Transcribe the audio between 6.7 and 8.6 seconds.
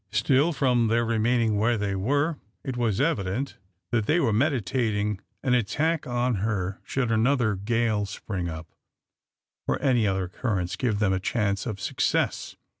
should another gale spring